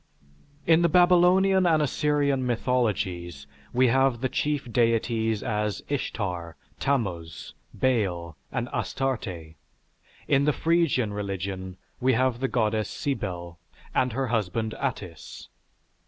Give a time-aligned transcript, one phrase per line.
[0.65, 8.35] In the Babylonian and Assyrian mythologies we have the chief deities as Ishtar, Tammuz, Baal,
[8.51, 9.53] and Astarte.
[10.27, 13.59] In the Phrygian religion we have the Goddess Cybele
[13.93, 15.49] and her husband Attis.